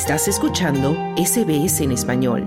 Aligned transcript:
Estás 0.00 0.28
escuchando 0.28 0.94
SBS 1.16 1.80
en 1.80 1.90
español. 1.90 2.44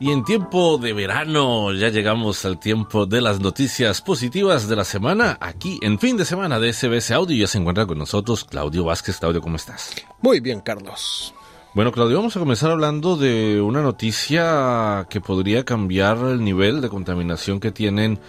Y 0.00 0.10
en 0.10 0.24
tiempo 0.24 0.78
de 0.78 0.94
verano 0.94 1.74
ya 1.74 1.90
llegamos 1.90 2.46
al 2.46 2.58
tiempo 2.58 3.04
de 3.04 3.20
las 3.20 3.38
noticias 3.38 4.00
positivas 4.00 4.66
de 4.66 4.76
la 4.76 4.84
semana. 4.84 5.36
Aquí 5.42 5.78
en 5.82 5.98
fin 5.98 6.16
de 6.16 6.24
semana 6.24 6.58
de 6.58 6.72
SBS 6.72 7.10
Audio 7.10 7.36
ya 7.36 7.46
se 7.46 7.58
encuentra 7.58 7.84
con 7.84 7.98
nosotros 7.98 8.42
Claudio 8.46 8.84
Vázquez. 8.84 9.18
Claudio, 9.18 9.42
¿cómo 9.42 9.56
estás? 9.56 9.94
Muy 10.22 10.40
bien, 10.40 10.62
Carlos. 10.62 11.34
Bueno, 11.74 11.92
Claudio, 11.92 12.16
vamos 12.16 12.34
a 12.34 12.40
comenzar 12.40 12.70
hablando 12.70 13.16
de 13.16 13.60
una 13.60 13.82
noticia 13.82 15.06
que 15.10 15.20
podría 15.20 15.66
cambiar 15.66 16.16
el 16.18 16.42
nivel 16.42 16.80
de 16.80 16.88
contaminación 16.88 17.60
que 17.60 17.72
tienen 17.72 18.20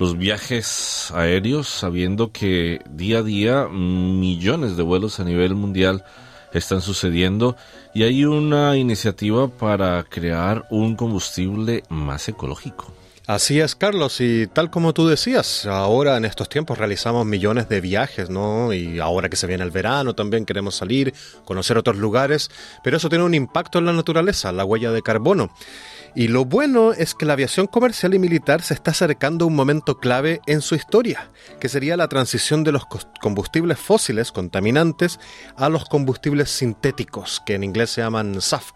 los 0.00 0.16
viajes 0.16 1.12
aéreos, 1.14 1.68
sabiendo 1.68 2.32
que 2.32 2.80
día 2.88 3.18
a 3.18 3.22
día 3.22 3.68
millones 3.68 4.78
de 4.78 4.82
vuelos 4.82 5.20
a 5.20 5.24
nivel 5.24 5.54
mundial 5.54 6.04
están 6.54 6.80
sucediendo 6.80 7.54
y 7.94 8.04
hay 8.04 8.24
una 8.24 8.78
iniciativa 8.78 9.48
para 9.48 10.02
crear 10.04 10.66
un 10.70 10.96
combustible 10.96 11.84
más 11.90 12.30
ecológico. 12.30 12.99
Así 13.26 13.60
es, 13.60 13.76
Carlos, 13.76 14.20
y 14.20 14.48
tal 14.48 14.70
como 14.70 14.92
tú 14.92 15.06
decías, 15.06 15.64
ahora 15.66 16.16
en 16.16 16.24
estos 16.24 16.48
tiempos 16.48 16.78
realizamos 16.78 17.24
millones 17.26 17.68
de 17.68 17.80
viajes, 17.80 18.28
¿no? 18.28 18.72
Y 18.72 18.98
ahora 18.98 19.28
que 19.28 19.36
se 19.36 19.46
viene 19.46 19.62
el 19.62 19.70
verano 19.70 20.14
también 20.14 20.44
queremos 20.44 20.74
salir, 20.74 21.14
conocer 21.44 21.78
otros 21.78 21.96
lugares, 21.96 22.50
pero 22.82 22.96
eso 22.96 23.08
tiene 23.08 23.24
un 23.24 23.34
impacto 23.34 23.78
en 23.78 23.84
la 23.84 23.92
naturaleza, 23.92 24.50
la 24.50 24.64
huella 24.64 24.90
de 24.90 25.02
carbono. 25.02 25.50
Y 26.16 26.26
lo 26.26 26.44
bueno 26.44 26.92
es 26.92 27.14
que 27.14 27.24
la 27.24 27.34
aviación 27.34 27.68
comercial 27.68 28.14
y 28.14 28.18
militar 28.18 28.62
se 28.62 28.74
está 28.74 28.90
acercando 28.90 29.44
a 29.44 29.48
un 29.48 29.54
momento 29.54 29.98
clave 29.98 30.40
en 30.48 30.60
su 30.60 30.74
historia, 30.74 31.30
que 31.60 31.68
sería 31.68 31.96
la 31.96 32.08
transición 32.08 32.64
de 32.64 32.72
los 32.72 32.84
combustibles 33.20 33.78
fósiles 33.78 34.32
contaminantes 34.32 35.20
a 35.56 35.68
los 35.68 35.84
combustibles 35.84 36.50
sintéticos, 36.50 37.40
que 37.46 37.54
en 37.54 37.62
inglés 37.62 37.90
se 37.90 38.00
llaman 38.00 38.40
SAF, 38.40 38.72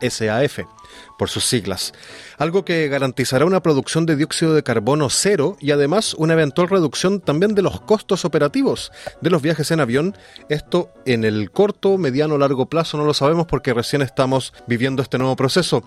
por 1.19 1.29
sus 1.29 1.45
siglas, 1.45 1.93
algo 2.39 2.65
que 2.65 2.87
garantizará 2.87 3.45
una 3.45 3.63
producción 3.63 4.07
de 4.07 4.15
dióxido 4.15 4.44
de 4.53 4.63
carbono 4.63 5.09
cero 5.09 5.57
y 5.61 5.71
además 5.71 6.15
una 6.15 6.35
eventual 6.35 6.69
reducción 6.69 7.21
también 7.21 7.55
de 7.55 7.63
los 7.63 7.81
costos 7.81 8.25
operativos 8.25 8.93
de 9.21 9.31
los 9.31 9.41
viajes 9.41 9.71
en 9.71 9.81
avión. 9.81 10.17
Esto 10.49 10.91
en 11.07 11.25
el 11.25 11.51
corto, 11.51 11.97
mediano 11.99 12.35
o 12.35 12.39
largo 12.39 12.67
plazo 12.67 12.99
no 12.99 13.05
lo 13.05 13.15
sabemos 13.15 13.47
porque 13.47 13.73
recién 13.73 14.03
estamos 14.03 14.53
viviendo 14.67 15.03
este 15.03 15.19
nuevo 15.19 15.37
proceso. 15.37 15.85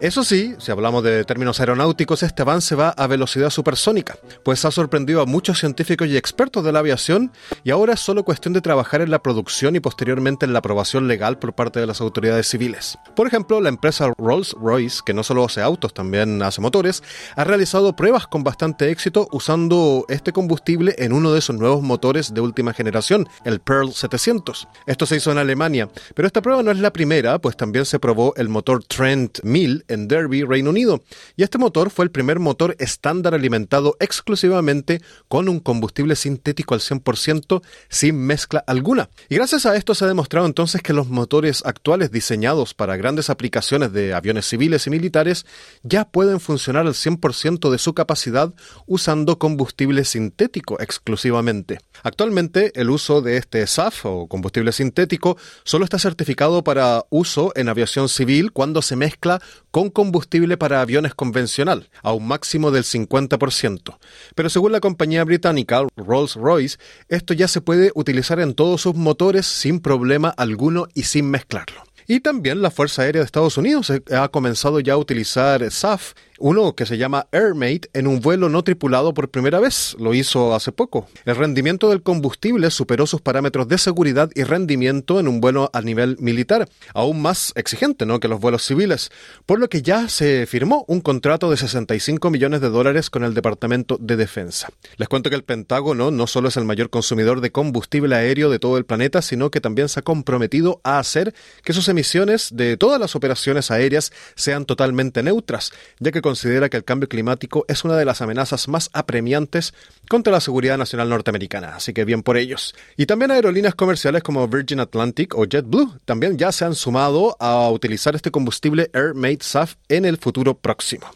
Eso 0.00 0.24
sí, 0.24 0.54
si 0.58 0.72
hablamos 0.72 1.04
de 1.04 1.24
términos 1.24 1.60
aeronáuticos, 1.60 2.22
este 2.22 2.42
avance 2.42 2.74
va 2.74 2.90
a 2.90 3.06
velocidad 3.06 3.50
supersónica, 3.50 4.16
pues 4.42 4.64
ha 4.64 4.70
sorprendido 4.70 5.20
a 5.20 5.26
muchos 5.26 5.60
científicos 5.60 6.08
y 6.08 6.16
expertos 6.16 6.64
de 6.64 6.72
la 6.72 6.80
aviación 6.80 7.32
y 7.62 7.70
ahora 7.70 7.94
es 7.94 8.00
solo 8.00 8.24
cuestión 8.24 8.54
de 8.54 8.60
trabajar 8.60 9.00
en 9.00 9.10
la 9.10 9.22
producción 9.22 9.76
y 9.76 9.80
posteriormente 9.80 10.46
en 10.46 10.52
la 10.52 10.60
aprobación 10.60 11.08
legal 11.08 11.38
por 11.38 11.54
parte 11.54 11.80
de 11.80 11.86
las 11.86 12.00
autoridades 12.00 12.48
civiles. 12.48 12.98
Por 13.14 13.26
ejemplo, 13.26 13.60
la 13.60 13.68
empresa 13.68 14.08
Rolls-Royce, 14.18 15.02
que 15.04 15.14
no 15.14 15.22
solo 15.22 15.44
hace 15.44 15.60
autos, 15.60 15.92
también 15.92 16.42
hace 16.42 16.60
motores, 16.60 17.02
ha 17.36 17.44
realizado 17.44 17.81
pruebas 17.90 18.28
con 18.28 18.44
bastante 18.44 18.90
éxito 18.92 19.28
usando 19.32 20.06
este 20.08 20.32
combustible 20.32 20.94
en 20.98 21.12
uno 21.12 21.32
de 21.32 21.40
sus 21.40 21.56
nuevos 21.56 21.82
motores 21.82 22.32
de 22.32 22.40
última 22.40 22.72
generación, 22.72 23.28
el 23.44 23.60
Pearl 23.60 23.92
700. 23.92 24.68
Esto 24.86 25.06
se 25.06 25.16
hizo 25.16 25.32
en 25.32 25.38
Alemania, 25.38 25.88
pero 26.14 26.26
esta 26.26 26.40
prueba 26.40 26.62
no 26.62 26.70
es 26.70 26.78
la 26.78 26.92
primera, 26.92 27.40
pues 27.40 27.56
también 27.56 27.84
se 27.84 27.98
probó 27.98 28.32
el 28.36 28.48
motor 28.48 28.84
Trent 28.84 29.40
1000 29.42 29.84
en 29.88 30.06
Derby, 30.06 30.44
Reino 30.44 30.70
Unido, 30.70 31.02
y 31.36 31.42
este 31.42 31.58
motor 31.58 31.90
fue 31.90 32.04
el 32.04 32.12
primer 32.12 32.38
motor 32.38 32.76
estándar 32.78 33.34
alimentado 33.34 33.96
exclusivamente 33.98 35.02
con 35.26 35.48
un 35.48 35.58
combustible 35.58 36.14
sintético 36.14 36.74
al 36.74 36.80
100% 36.80 37.62
sin 37.88 38.16
mezcla 38.16 38.62
alguna. 38.66 39.10
Y 39.28 39.34
gracias 39.34 39.66
a 39.66 39.74
esto 39.74 39.96
se 39.96 40.04
ha 40.04 40.08
demostrado 40.08 40.46
entonces 40.46 40.82
que 40.82 40.92
los 40.92 41.08
motores 41.08 41.64
actuales 41.66 42.12
diseñados 42.12 42.74
para 42.74 42.96
grandes 42.96 43.30
aplicaciones 43.30 43.92
de 43.92 44.14
aviones 44.14 44.46
civiles 44.46 44.86
y 44.86 44.90
militares 44.90 45.46
ya 45.82 46.04
pueden 46.04 46.38
funcionar 46.38 46.86
al 46.86 46.94
100% 46.94 47.71
de 47.72 47.78
su 47.78 47.94
capacidad 47.94 48.54
usando 48.86 49.38
combustible 49.38 50.04
sintético 50.04 50.80
exclusivamente. 50.80 51.80
Actualmente 52.04 52.72
el 52.80 52.90
uso 52.90 53.22
de 53.22 53.36
este 53.36 53.66
SAF 53.66 54.06
o 54.06 54.28
combustible 54.28 54.70
sintético 54.72 55.36
solo 55.64 55.84
está 55.84 55.98
certificado 55.98 56.62
para 56.62 57.04
uso 57.10 57.52
en 57.56 57.68
aviación 57.68 58.08
civil 58.08 58.52
cuando 58.52 58.82
se 58.82 58.96
mezcla 58.96 59.40
con 59.70 59.90
combustible 59.90 60.56
para 60.56 60.80
aviones 60.80 61.14
convencional, 61.14 61.88
a 62.02 62.12
un 62.12 62.28
máximo 62.28 62.70
del 62.70 62.84
50%. 62.84 63.98
Pero 64.34 64.50
según 64.50 64.72
la 64.72 64.80
compañía 64.80 65.24
británica 65.24 65.82
Rolls-Royce, 65.96 66.78
esto 67.08 67.34
ya 67.34 67.48
se 67.48 67.60
puede 67.60 67.90
utilizar 67.94 68.40
en 68.40 68.54
todos 68.54 68.82
sus 68.82 68.94
motores 68.94 69.46
sin 69.46 69.80
problema 69.80 70.28
alguno 70.36 70.86
y 70.94 71.04
sin 71.04 71.30
mezclarlo. 71.30 71.82
Y 72.06 72.20
también 72.20 72.62
la 72.62 72.70
Fuerza 72.70 73.02
Aérea 73.02 73.20
de 73.20 73.26
Estados 73.26 73.56
Unidos 73.56 73.92
ha 74.10 74.28
comenzado 74.28 74.80
ya 74.80 74.94
a 74.94 74.98
utilizar 74.98 75.68
SAF 75.70 76.14
uno 76.42 76.74
que 76.74 76.86
se 76.86 76.98
llama 76.98 77.28
Airmate 77.30 77.88
en 77.92 78.08
un 78.08 78.20
vuelo 78.20 78.48
no 78.48 78.64
tripulado 78.64 79.14
por 79.14 79.30
primera 79.30 79.60
vez. 79.60 79.94
Lo 80.00 80.12
hizo 80.12 80.54
hace 80.56 80.72
poco. 80.72 81.06
El 81.24 81.36
rendimiento 81.36 81.88
del 81.88 82.02
combustible 82.02 82.70
superó 82.72 83.06
sus 83.06 83.20
parámetros 83.20 83.68
de 83.68 83.78
seguridad 83.78 84.28
y 84.34 84.42
rendimiento 84.42 85.20
en 85.20 85.28
un 85.28 85.40
vuelo 85.40 85.70
a 85.72 85.80
nivel 85.82 86.16
militar, 86.18 86.68
aún 86.94 87.22
más 87.22 87.52
exigente 87.54 88.06
¿no? 88.06 88.18
que 88.18 88.26
los 88.26 88.40
vuelos 88.40 88.64
civiles, 88.64 89.10
por 89.46 89.60
lo 89.60 89.68
que 89.68 89.82
ya 89.82 90.08
se 90.08 90.46
firmó 90.46 90.84
un 90.88 91.00
contrato 91.00 91.48
de 91.48 91.56
65 91.56 92.28
millones 92.30 92.60
de 92.60 92.70
dólares 92.70 93.08
con 93.08 93.22
el 93.22 93.34
Departamento 93.34 93.96
de 94.00 94.16
Defensa. 94.16 94.68
Les 94.96 95.08
cuento 95.08 95.30
que 95.30 95.36
el 95.36 95.44
Pentágono 95.44 96.10
no 96.10 96.26
solo 96.26 96.48
es 96.48 96.56
el 96.56 96.64
mayor 96.64 96.90
consumidor 96.90 97.40
de 97.40 97.52
combustible 97.52 98.16
aéreo 98.16 98.50
de 98.50 98.58
todo 98.58 98.78
el 98.78 98.84
planeta, 98.84 99.22
sino 99.22 99.52
que 99.52 99.60
también 99.60 99.88
se 99.88 100.00
ha 100.00 100.02
comprometido 100.02 100.80
a 100.82 100.98
hacer 100.98 101.34
que 101.62 101.72
sus 101.72 101.88
emisiones 101.88 102.48
de 102.52 102.76
todas 102.76 102.98
las 102.98 103.14
operaciones 103.14 103.70
aéreas 103.70 104.12
sean 104.34 104.64
totalmente 104.64 105.22
neutras, 105.22 105.70
ya 106.00 106.10
que 106.10 106.20
considera 106.32 106.70
que 106.70 106.78
el 106.78 106.84
cambio 106.84 107.10
climático 107.10 107.66
es 107.68 107.84
una 107.84 107.94
de 107.94 108.06
las 108.06 108.22
amenazas 108.22 108.66
más 108.66 108.88
apremiantes 108.94 109.74
contra 110.08 110.32
la 110.32 110.40
seguridad 110.40 110.78
nacional 110.78 111.10
norteamericana, 111.10 111.76
así 111.76 111.92
que 111.92 112.06
bien 112.06 112.22
por 112.22 112.38
ellos. 112.38 112.74
Y 112.96 113.04
también 113.04 113.30
aerolíneas 113.30 113.74
comerciales 113.74 114.22
como 114.22 114.48
Virgin 114.48 114.80
Atlantic 114.80 115.34
o 115.34 115.44
JetBlue 115.44 115.98
también 116.06 116.38
ya 116.38 116.50
se 116.50 116.64
han 116.64 116.74
sumado 116.74 117.36
a 117.38 117.68
utilizar 117.68 118.14
este 118.14 118.30
combustible 118.30 118.90
Air 118.94 119.12
SAF 119.42 119.74
en 119.90 120.06
el 120.06 120.16
futuro 120.16 120.54
próximo. 120.54 121.06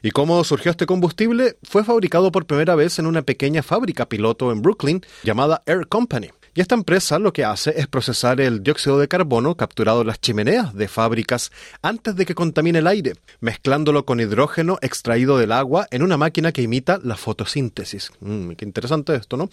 ¿Y 0.00 0.12
cómo 0.12 0.42
surgió 0.44 0.70
este 0.70 0.86
combustible? 0.86 1.58
Fue 1.62 1.84
fabricado 1.84 2.32
por 2.32 2.46
primera 2.46 2.74
vez 2.74 2.98
en 2.98 3.04
una 3.04 3.20
pequeña 3.20 3.62
fábrica 3.62 4.08
piloto 4.08 4.50
en 4.50 4.62
Brooklyn 4.62 5.04
llamada 5.24 5.62
Air 5.66 5.88
Company. 5.88 6.30
Y 6.56 6.60
esta 6.60 6.76
empresa 6.76 7.18
lo 7.18 7.32
que 7.32 7.44
hace 7.44 7.74
es 7.76 7.88
procesar 7.88 8.40
el 8.40 8.62
dióxido 8.62 9.00
de 9.00 9.08
carbono 9.08 9.56
capturado 9.56 10.02
en 10.02 10.06
las 10.06 10.20
chimeneas 10.20 10.72
de 10.72 10.86
fábricas 10.86 11.50
antes 11.82 12.14
de 12.14 12.24
que 12.24 12.36
contamine 12.36 12.78
el 12.78 12.86
aire, 12.86 13.14
mezclándolo 13.40 14.04
con 14.04 14.20
hidrógeno 14.20 14.78
extraído 14.80 15.36
del 15.36 15.50
agua 15.50 15.88
en 15.90 16.04
una 16.04 16.16
máquina 16.16 16.52
que 16.52 16.62
imita 16.62 17.00
la 17.02 17.16
fotosíntesis. 17.16 18.12
Mm, 18.20 18.52
qué 18.52 18.64
interesante 18.64 19.16
esto, 19.16 19.36
¿no? 19.36 19.50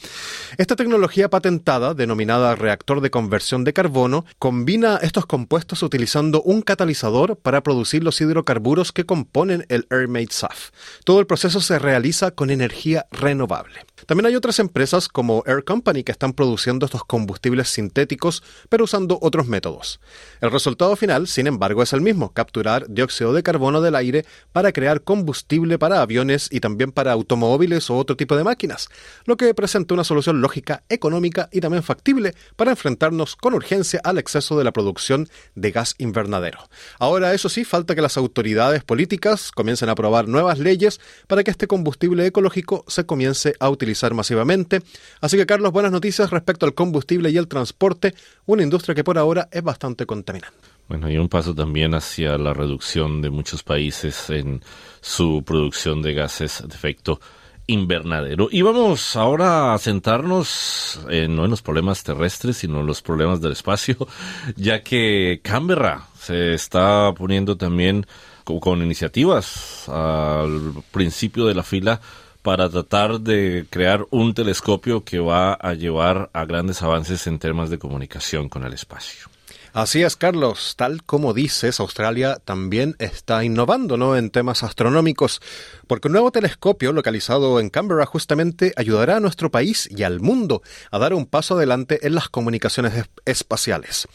Esta 0.57 0.75
tecnología 0.75 1.27
patentada, 1.29 1.95
denominada 1.95 2.55
reactor 2.55 3.01
de 3.01 3.09
conversión 3.09 3.63
de 3.63 3.73
carbono, 3.73 4.25
combina 4.37 4.99
estos 5.01 5.25
compuestos 5.25 5.81
utilizando 5.81 6.43
un 6.43 6.61
catalizador 6.61 7.35
para 7.35 7.61
producir 7.61 8.03
los 8.03 8.21
hidrocarburos 8.21 8.91
que 8.91 9.07
componen 9.07 9.65
el 9.69 9.87
Airmate 9.89 10.27
SAF. 10.33 10.69
Todo 11.03 11.19
el 11.19 11.25
proceso 11.25 11.61
se 11.61 11.79
realiza 11.79 12.29
con 12.29 12.51
energía 12.51 13.07
renovable. 13.11 13.85
También 14.05 14.25
hay 14.25 14.35
otras 14.35 14.59
empresas 14.59 15.07
como 15.07 15.43
Air 15.45 15.63
Company 15.63 16.03
que 16.03 16.11
están 16.11 16.33
produciendo 16.33 16.85
estos 16.85 17.03
combustibles 17.03 17.69
sintéticos, 17.69 18.43
pero 18.69 18.85
usando 18.85 19.19
otros 19.21 19.47
métodos. 19.47 19.99
El 20.41 20.51
resultado 20.51 20.95
final, 20.95 21.27
sin 21.27 21.47
embargo, 21.47 21.83
es 21.83 21.93
el 21.93 22.01
mismo, 22.01 22.33
capturar 22.33 22.87
dióxido 22.89 23.33
de 23.33 23.43
carbono 23.43 23.81
del 23.81 23.95
aire 23.95 24.25
para 24.51 24.71
crear 24.71 25.01
combustible 25.01 25.77
para 25.77 26.01
aviones 26.01 26.47
y 26.51 26.59
también 26.59 26.91
para 26.91 27.11
automóviles 27.11 27.89
o 27.89 27.97
otro 27.97 28.17
tipo 28.17 28.35
de 28.35 28.43
máquinas, 28.43 28.89
lo 29.25 29.37
que 29.37 29.53
presenta 29.53 29.93
una 29.93 30.03
solución 30.03 30.41
lógica, 30.41 30.83
económica 30.89 31.49
y 31.51 31.61
también 31.61 31.83
factible 31.83 32.33
para 32.55 32.71
enfrentarnos 32.71 33.35
con 33.35 33.53
urgencia 33.53 34.01
al 34.03 34.17
exceso 34.17 34.57
de 34.57 34.63
la 34.63 34.71
producción 34.71 35.29
de 35.55 35.71
gas 35.71 35.95
invernadero. 35.97 36.69
Ahora, 36.99 37.33
eso 37.33 37.49
sí, 37.49 37.63
falta 37.63 37.95
que 37.95 38.01
las 38.01 38.17
autoridades 38.17 38.83
políticas 38.83 39.51
comiencen 39.51 39.89
a 39.89 39.93
aprobar 39.93 40.27
nuevas 40.27 40.59
leyes 40.59 40.99
para 41.27 41.43
que 41.43 41.51
este 41.51 41.67
combustible 41.67 42.25
ecológico 42.25 42.83
se 42.87 43.05
comience 43.05 43.53
a 43.59 43.69
utilizar 43.69 43.90
masivamente. 44.13 44.81
Así 45.19 45.37
que, 45.37 45.45
Carlos, 45.45 45.71
buenas 45.71 45.91
noticias 45.91 46.29
respecto 46.29 46.65
al 46.65 46.73
combustible 46.73 47.29
y 47.29 47.37
el 47.37 47.47
transporte, 47.47 48.13
una 48.45 48.63
industria 48.63 48.95
que 48.95 49.03
por 49.03 49.17
ahora 49.17 49.47
es 49.51 49.63
bastante 49.63 50.05
contaminante. 50.05 50.57
Bueno, 50.87 51.09
y 51.09 51.17
un 51.17 51.29
paso 51.29 51.55
también 51.55 51.93
hacia 51.93 52.37
la 52.37 52.53
reducción 52.53 53.21
de 53.21 53.29
muchos 53.29 53.63
países 53.63 54.29
en 54.29 54.61
su 54.99 55.43
producción 55.45 56.01
de 56.01 56.13
gases 56.13 56.63
de 56.67 56.75
efecto 56.75 57.19
invernadero. 57.67 58.49
Y 58.51 58.61
vamos 58.61 59.15
ahora 59.15 59.73
a 59.73 59.77
sentarnos 59.77 60.99
no 61.05 61.45
en 61.45 61.49
los 61.49 61.61
problemas 61.61 62.03
terrestres, 62.03 62.57
sino 62.57 62.81
en 62.81 62.87
los 62.87 63.01
problemas 63.01 63.39
del 63.41 63.53
espacio, 63.53 63.95
ya 64.55 64.83
que 64.83 65.39
Canberra 65.43 66.07
se 66.19 66.53
está 66.53 67.13
poniendo 67.13 67.55
también 67.55 68.05
con 68.43 68.81
iniciativas 68.81 69.87
al 69.87 70.83
principio 70.91 71.45
de 71.45 71.55
la 71.55 71.63
fila 71.63 72.01
para 72.41 72.69
tratar 72.69 73.19
de 73.19 73.65
crear 73.69 74.05
un 74.09 74.33
telescopio 74.33 75.03
que 75.03 75.19
va 75.19 75.53
a 75.53 75.73
llevar 75.73 76.29
a 76.33 76.45
grandes 76.45 76.81
avances 76.81 77.27
en 77.27 77.39
temas 77.39 77.69
de 77.69 77.79
comunicación 77.79 78.49
con 78.49 78.63
el 78.63 78.73
espacio. 78.73 79.27
Así 79.73 80.03
es, 80.03 80.17
Carlos. 80.17 80.73
Tal 80.75 81.03
como 81.03 81.33
dices, 81.33 81.79
Australia 81.79 82.41
también 82.43 82.97
está 82.99 83.45
innovando 83.45 83.95
¿no? 83.95 84.17
en 84.17 84.29
temas 84.29 84.63
astronómicos, 84.63 85.39
porque 85.87 86.09
un 86.09 86.11
nuevo 86.11 86.31
telescopio 86.31 86.91
localizado 86.91 87.57
en 87.57 87.69
Canberra 87.69 88.05
justamente 88.05 88.73
ayudará 88.75 89.15
a 89.15 89.19
nuestro 89.21 89.49
país 89.49 89.87
y 89.89 90.03
al 90.03 90.19
mundo 90.19 90.61
a 90.91 90.99
dar 90.99 91.13
un 91.13 91.25
paso 91.25 91.55
adelante 91.55 92.05
en 92.05 92.15
las 92.15 92.27
comunicaciones 92.27 93.05
espaciales. 93.23 94.09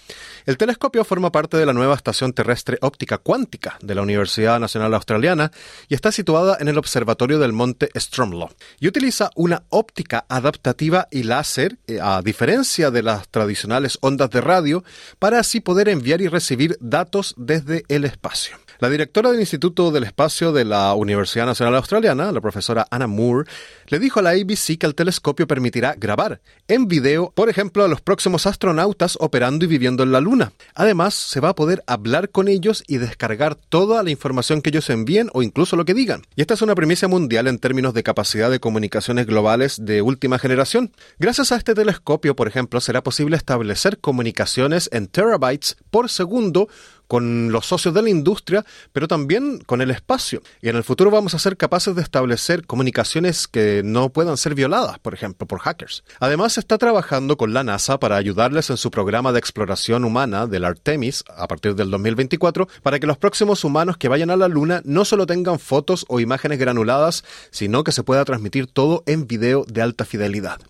El 0.44 0.58
telescopio 0.58 1.04
forma 1.04 1.32
parte 1.32 1.56
de 1.56 1.64
la 1.64 1.72
nueva 1.72 1.94
estación 1.94 2.34
terrestre 2.34 2.76
óptica 2.82 3.16
cuántica 3.16 3.78
de 3.80 3.94
la 3.94 4.02
Universidad 4.02 4.60
Nacional 4.60 4.92
Australiana 4.92 5.52
y 5.88 5.94
está 5.94 6.12
situada 6.12 6.58
en 6.60 6.68
el 6.68 6.76
observatorio 6.76 7.38
del 7.38 7.54
monte 7.54 7.88
Stromlo. 7.96 8.50
Y 8.78 8.88
utiliza 8.88 9.30
una 9.34 9.62
óptica 9.70 10.26
adaptativa 10.28 11.08
y 11.10 11.22
láser, 11.22 11.78
eh, 11.86 11.98
a 12.02 12.20
diferencia 12.20 12.90
de 12.90 13.02
las 13.02 13.28
tradicionales 13.28 13.96
ondas 14.02 14.30
de 14.30 14.42
radio, 14.42 14.84
para 15.18 15.45
así 15.46 15.60
poder 15.60 15.88
enviar 15.88 16.20
y 16.20 16.26
recibir 16.26 16.76
datos 16.80 17.32
desde 17.38 17.84
el 17.88 18.04
espacio. 18.04 18.56
La 18.78 18.90
directora 18.90 19.30
del 19.30 19.40
Instituto 19.40 19.90
del 19.90 20.04
Espacio 20.04 20.52
de 20.52 20.66
la 20.66 20.92
Universidad 20.94 21.46
Nacional 21.46 21.76
Australiana, 21.76 22.30
la 22.30 22.42
profesora 22.42 22.86
Anna 22.90 23.06
Moore, 23.06 23.48
le 23.86 23.98
dijo 23.98 24.20
a 24.20 24.22
la 24.22 24.30
ABC 24.30 24.76
que 24.78 24.84
el 24.84 24.94
telescopio 24.94 25.46
permitirá 25.46 25.94
grabar 25.96 26.42
en 26.68 26.86
video, 26.86 27.32
por 27.34 27.48
ejemplo, 27.48 27.84
a 27.84 27.88
los 27.88 28.02
próximos 28.02 28.46
astronautas 28.46 29.16
operando 29.18 29.64
y 29.64 29.68
viviendo 29.68 30.02
en 30.02 30.12
la 30.12 30.20
Luna. 30.20 30.52
Además, 30.74 31.14
se 31.14 31.40
va 31.40 31.50
a 31.50 31.54
poder 31.54 31.82
hablar 31.86 32.28
con 32.28 32.48
ellos 32.48 32.84
y 32.86 32.98
descargar 32.98 33.54
toda 33.54 34.02
la 34.02 34.10
información 34.10 34.60
que 34.60 34.68
ellos 34.68 34.90
envíen 34.90 35.30
o 35.32 35.42
incluso 35.42 35.76
lo 35.76 35.86
que 35.86 35.94
digan. 35.94 36.20
Y 36.34 36.42
esta 36.42 36.52
es 36.52 36.60
una 36.60 36.74
premisa 36.74 37.08
mundial 37.08 37.46
en 37.46 37.58
términos 37.58 37.94
de 37.94 38.02
capacidad 38.02 38.50
de 38.50 38.60
comunicaciones 38.60 39.24
globales 39.24 39.86
de 39.86 40.02
última 40.02 40.38
generación. 40.38 40.92
Gracias 41.18 41.50
a 41.50 41.56
este 41.56 41.74
telescopio, 41.74 42.36
por 42.36 42.46
ejemplo, 42.46 42.82
será 42.82 43.02
posible 43.02 43.38
establecer 43.38 43.96
comunicaciones 43.98 44.90
en 44.92 45.06
terabytes 45.06 45.78
por 45.90 46.10
segundo 46.10 46.68
con 47.06 47.52
los 47.52 47.66
socios 47.66 47.94
de 47.94 48.02
la 48.02 48.10
industria, 48.10 48.64
pero 48.92 49.08
también 49.08 49.58
con 49.58 49.80
el 49.80 49.90
espacio. 49.90 50.42
Y 50.60 50.68
en 50.68 50.76
el 50.76 50.84
futuro 50.84 51.10
vamos 51.10 51.34
a 51.34 51.38
ser 51.38 51.56
capaces 51.56 51.94
de 51.94 52.02
establecer 52.02 52.66
comunicaciones 52.66 53.48
que 53.48 53.82
no 53.84 54.10
puedan 54.10 54.36
ser 54.36 54.54
violadas, 54.54 54.98
por 54.98 55.14
ejemplo, 55.14 55.46
por 55.46 55.60
hackers. 55.60 56.04
Además, 56.20 56.58
está 56.58 56.78
trabajando 56.78 57.36
con 57.36 57.52
la 57.52 57.64
NASA 57.64 57.98
para 57.98 58.16
ayudarles 58.16 58.70
en 58.70 58.76
su 58.76 58.90
programa 58.90 59.32
de 59.32 59.38
exploración 59.38 60.04
humana 60.04 60.46
del 60.46 60.64
Artemis 60.64 61.24
a 61.36 61.46
partir 61.48 61.74
del 61.74 61.90
2024, 61.90 62.68
para 62.82 62.98
que 62.98 63.06
los 63.06 63.18
próximos 63.18 63.64
humanos 63.64 63.96
que 63.96 64.08
vayan 64.08 64.30
a 64.30 64.36
la 64.36 64.48
Luna 64.48 64.82
no 64.84 65.04
solo 65.04 65.26
tengan 65.26 65.58
fotos 65.58 66.04
o 66.08 66.20
imágenes 66.20 66.58
granuladas, 66.58 67.24
sino 67.50 67.84
que 67.84 67.92
se 67.92 68.02
pueda 68.02 68.24
transmitir 68.24 68.66
todo 68.66 69.02
en 69.06 69.26
video 69.26 69.64
de 69.64 69.82
alta 69.82 70.04
fidelidad. 70.04 70.60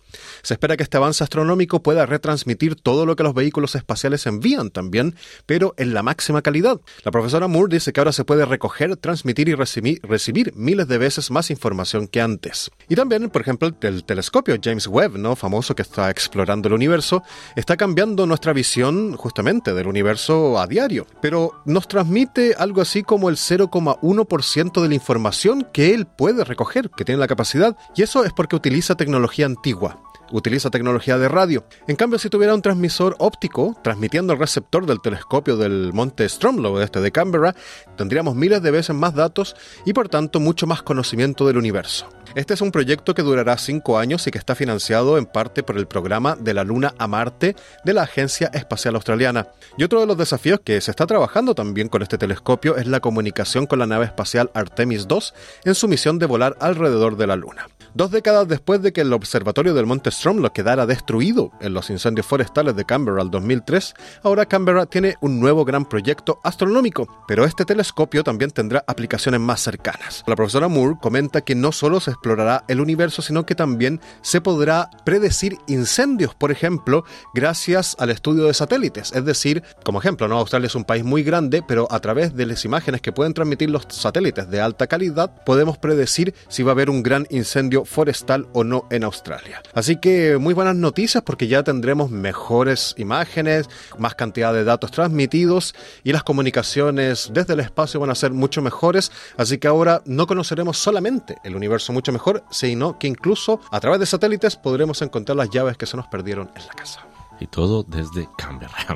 Se 0.41 0.53
espera 0.53 0.77
que 0.77 0.83
este 0.83 0.97
avance 0.97 1.23
astronómico 1.23 1.81
pueda 1.81 2.05
retransmitir 2.05 2.75
todo 2.75 3.05
lo 3.05 3.15
que 3.15 3.23
los 3.23 3.33
vehículos 3.33 3.75
espaciales 3.75 4.25
envían 4.25 4.71
también, 4.71 5.15
pero 5.45 5.73
en 5.77 5.93
la 5.93 6.03
máxima 6.03 6.26
calidad. 6.41 6.79
La 7.03 7.11
profesora 7.11 7.47
Moore 7.47 7.75
dice 7.75 7.93
que 7.93 7.99
ahora 7.99 8.11
se 8.11 8.25
puede 8.25 8.45
recoger, 8.45 8.97
transmitir 8.97 9.49
y 9.49 9.55
recibir, 9.55 10.53
miles 10.55 10.87
de 10.87 10.97
veces 10.97 11.31
más 11.31 11.49
información 11.49 12.07
que 12.07 12.21
antes. 12.21 12.69
Y 12.89 12.95
también, 12.95 13.29
por 13.29 13.41
ejemplo, 13.41 13.69
el 13.81 14.03
telescopio 14.03 14.57
James 14.61 14.87
Webb, 14.87 15.17
¿no? 15.17 15.35
famoso 15.35 15.75
que 15.75 15.81
está 15.81 16.09
explorando 16.09 16.67
el 16.67 16.73
universo, 16.73 17.23
está 17.55 17.77
cambiando 17.77 18.25
nuestra 18.25 18.53
visión 18.53 19.15
justamente 19.15 19.73
del 19.73 19.87
universo 19.87 20.59
a 20.59 20.67
diario, 20.67 21.07
pero 21.21 21.61
nos 21.65 21.87
transmite 21.87 22.55
algo 22.57 22.81
así 22.81 23.03
como 23.03 23.29
el 23.29 23.35
0,1% 23.35 24.81
de 24.81 24.87
la 24.87 24.95
información 24.95 25.67
que 25.73 25.93
él 25.93 26.05
puede 26.05 26.43
recoger, 26.43 26.89
que 26.89 27.05
tiene 27.05 27.19
la 27.19 27.27
capacidad, 27.27 27.75
y 27.95 28.03
eso 28.03 28.23
es 28.23 28.33
porque 28.33 28.55
utiliza 28.55 28.95
tecnología 28.95 29.45
antigua 29.45 30.01
utiliza 30.31 30.69
tecnología 30.69 31.17
de 31.17 31.27
radio. 31.27 31.63
En 31.87 31.95
cambio, 31.95 32.19
si 32.19 32.29
tuviera 32.29 32.53
un 32.53 32.61
transmisor 32.61 33.15
óptico 33.19 33.77
transmitiendo 33.83 34.33
el 34.33 34.39
receptor 34.39 34.85
del 34.85 35.01
telescopio 35.01 35.57
del 35.57 35.93
monte 35.93 36.27
Stromlo, 36.27 36.81
este 36.81 37.01
de 37.01 37.11
Canberra, 37.11 37.55
tendríamos 37.95 38.35
miles 38.35 38.61
de 38.61 38.71
veces 38.71 38.95
más 38.95 39.13
datos 39.13 39.55
y 39.85 39.93
por 39.93 40.09
tanto 40.09 40.39
mucho 40.39 40.67
más 40.67 40.83
conocimiento 40.83 41.47
del 41.47 41.57
universo. 41.57 42.07
Este 42.37 42.53
es 42.53 42.61
un 42.61 42.71
proyecto 42.71 43.15
que 43.15 43.23
durará 43.23 43.57
cinco 43.57 43.97
años 43.97 44.27
y 44.27 44.29
que 44.29 44.37
está 44.37 44.53
financiado 44.53 45.17
en 45.17 45.25
parte 45.25 45.63
por 45.63 45.75
el 45.75 45.87
programa 45.87 46.35
de 46.35 46.53
la 46.53 46.63
Luna 46.63 46.93
a 46.99 47.07
Marte 47.07 47.55
de 47.83 47.93
la 47.95 48.03
Agencia 48.03 48.51
Espacial 48.53 48.93
Australiana. 48.93 49.47
Y 49.75 49.83
otro 49.83 50.01
de 50.01 50.05
los 50.05 50.19
desafíos 50.19 50.59
que 50.63 50.79
se 50.79 50.91
está 50.91 51.07
trabajando 51.07 51.55
también 51.55 51.89
con 51.89 52.03
este 52.03 52.19
telescopio 52.19 52.77
es 52.77 52.85
la 52.85 52.99
comunicación 52.99 53.65
con 53.65 53.79
la 53.79 53.87
nave 53.87 54.05
espacial 54.05 54.51
Artemis 54.53 55.07
2 55.07 55.33
en 55.65 55.73
su 55.73 55.87
misión 55.87 56.19
de 56.19 56.27
volar 56.27 56.55
alrededor 56.59 57.17
de 57.17 57.25
la 57.25 57.37
Luna. 57.37 57.69
Dos 57.95 58.11
décadas 58.11 58.47
después 58.47 58.83
de 58.83 58.93
que 58.93 59.01
el 59.01 59.11
observatorio 59.13 59.73
del 59.73 59.87
Monte 59.87 60.11
Stromlo 60.11 60.53
quedara 60.53 60.85
destruido 60.85 61.51
en 61.61 61.73
los 61.73 61.89
incendios 61.89 62.27
forestales 62.27 62.75
de 62.75 62.85
Canberra 62.85 63.23
el 63.23 63.31
2003, 63.31 63.95
ahora 64.21 64.45
Canberra 64.45 64.85
tiene 64.85 65.15
un 65.21 65.39
nuevo 65.39 65.65
gran 65.65 65.83
proyecto 65.85 66.39
astronómico, 66.43 67.07
pero 67.27 67.45
este 67.45 67.65
telescopio 67.65 68.23
también 68.23 68.51
tendrá 68.51 68.83
aplicaciones 68.85 69.39
más 69.39 69.61
cercanas. 69.61 70.23
La 70.27 70.35
profesora 70.35 70.67
Moore 70.67 70.97
comenta 71.01 71.41
que 71.41 71.55
no 71.55 71.71
solo 71.71 71.99
se 71.99 72.11
explorará 72.27 72.65
el 72.67 72.81
universo, 72.81 73.21
sino 73.21 73.45
que 73.45 73.55
también 73.55 74.01
se 74.21 74.41
podrá 74.41 74.89
predecir 75.05 75.57
incendios, 75.67 76.35
por 76.35 76.51
ejemplo, 76.51 77.05
gracias 77.33 77.95
al 77.99 78.09
estudio 78.09 78.45
de 78.45 78.53
satélites. 78.53 79.13
Es 79.13 79.23
decir, 79.23 79.63
como 79.83 79.99
ejemplo, 79.99 80.27
¿no? 80.27 80.37
Australia 80.37 80.67
es 80.67 80.75
un 80.75 80.83
país 80.83 81.05
muy 81.05 81.23
grande, 81.23 81.63
pero 81.65 81.87
a 81.89 81.99
través 82.01 82.35
de 82.35 82.45
las 82.45 82.65
imágenes 82.65 83.01
que 83.01 83.13
pueden 83.13 83.33
transmitir 83.33 83.69
los 83.69 83.85
satélites 83.89 84.49
de 84.49 84.59
alta 84.59 84.87
calidad, 84.87 85.43
podemos 85.45 85.77
predecir 85.77 86.35
si 86.49 86.63
va 86.63 86.71
a 86.71 86.73
haber 86.73 86.89
un 86.89 87.01
gran 87.01 87.25
incendio 87.29 87.85
forestal 87.85 88.47
o 88.51 88.65
no 88.65 88.87
en 88.91 89.05
Australia. 89.05 89.61
Así 89.73 89.95
que 89.95 90.37
muy 90.37 90.53
buenas 90.53 90.75
noticias 90.75 91.23
porque 91.23 91.47
ya 91.47 91.63
tendremos 91.63 92.11
mejores 92.11 92.93
imágenes, 92.97 93.69
más 93.97 94.15
cantidad 94.15 94.53
de 94.53 94.65
datos 94.65 94.91
transmitidos 94.91 95.75
y 96.03 96.11
las 96.11 96.23
comunicaciones 96.23 97.29
desde 97.31 97.53
el 97.53 97.61
espacio 97.61 98.01
van 98.01 98.09
a 98.09 98.15
ser 98.15 98.31
mucho 98.31 98.61
mejores. 98.61 99.11
Así 99.37 99.59
que 99.59 99.69
ahora 99.69 100.01
no 100.05 100.27
conoceremos 100.27 100.77
solamente 100.77 101.37
el 101.43 101.55
universo 101.55 101.93
mucho 101.93 102.06
mejor, 102.11 102.43
sino 102.49 102.97
que 102.99 103.07
incluso 103.07 103.59
a 103.71 103.79
través 103.79 103.99
de 103.99 104.05
satélites 104.05 104.55
podremos 104.55 105.01
encontrar 105.01 105.35
las 105.35 105.49
llaves 105.49 105.77
que 105.77 105.85
se 105.85 105.97
nos 105.97 106.07
perdieron 106.07 106.51
en 106.55 106.65
la 106.65 106.73
casa 106.73 107.07
y 107.39 107.47
todo 107.47 107.83
desde 107.83 108.27
Canberra. 108.37 108.95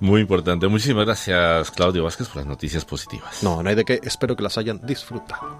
Muy 0.00 0.20
importante. 0.20 0.68
Muchísimas 0.68 1.06
gracias, 1.06 1.70
Claudio 1.70 2.04
Vázquez, 2.04 2.28
por 2.28 2.38
las 2.38 2.46
noticias 2.46 2.84
positivas. 2.84 3.42
No, 3.42 3.62
no 3.62 3.68
hay 3.68 3.74
de 3.74 3.84
qué. 3.84 4.00
Espero 4.02 4.36
que 4.36 4.42
las 4.42 4.58
hayan 4.58 4.80
disfrutado. 4.84 5.58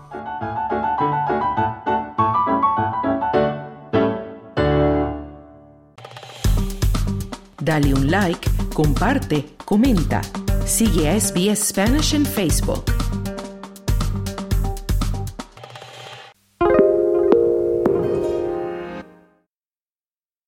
Dale 7.61 7.92
un 7.92 8.11
like, 8.11 8.50
comparte, 8.73 9.57
comenta. 9.64 10.23
Sigue 10.64 11.11
a 11.11 11.21
SBS 11.21 11.68
Spanish 11.68 12.14
en 12.14 12.25
Facebook. 12.25 12.98